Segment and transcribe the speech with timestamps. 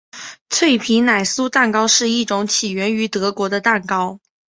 [0.49, 4.19] 脆皮奶酥蛋糕是一种起源于德国的蛋糕。